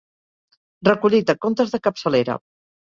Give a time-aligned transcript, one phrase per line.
[0.89, 2.41] Recollit a Contes de capçalera.